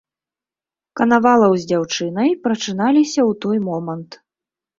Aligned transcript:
Канавалаў 1.01 1.53
з 1.63 1.69
дзяўчынай 1.73 2.29
прачыналіся 2.47 3.21
ў 3.29 3.37
той 3.45 3.57
момант. 3.69 4.19